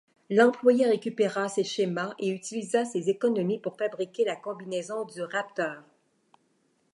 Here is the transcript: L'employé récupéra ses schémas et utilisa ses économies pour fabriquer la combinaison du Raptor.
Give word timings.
L'employé 0.31 0.87
récupéra 0.87 1.47
ses 1.47 1.63
schémas 1.63 2.15
et 2.17 2.29
utilisa 2.31 2.85
ses 2.85 3.11
économies 3.11 3.59
pour 3.59 3.77
fabriquer 3.77 4.25
la 4.25 4.35
combinaison 4.35 5.05
du 5.05 5.21
Raptor. 5.21 5.83